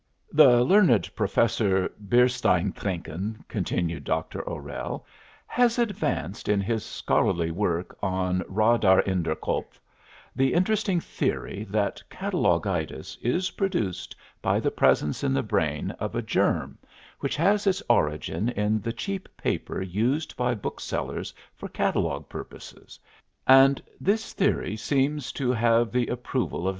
[0.31, 4.41] "The learned Professor Biersteintrinken," continued Dr.
[4.49, 5.05] O'Rell,
[5.45, 9.79] "has advanced in his scholarly work on 'Raderinderkopf'
[10.35, 16.23] the interesting theory that catalogitis is produced by the presence in the brain of a
[16.23, 16.79] germ
[17.19, 22.97] which has its origin in the cheap paper used by booksellers for catalogue purposes,
[23.45, 26.69] and this theory seems to have the approval of M.